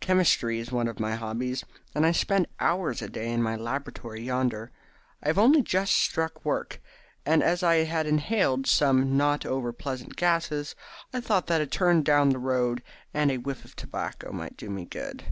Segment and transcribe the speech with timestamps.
[0.00, 1.62] Chemistry is one of my hobbies,
[1.94, 4.72] and I spend hours a day in my laboratory yonder.
[5.22, 6.80] I have only just struck work,
[7.24, 10.74] and as I had inhaled some not over pleasant gases,
[11.14, 12.82] I thought that a turn down the road
[13.14, 15.26] and a whiff of tobacco might do me good.